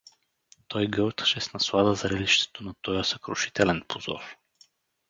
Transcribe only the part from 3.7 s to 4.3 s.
позор.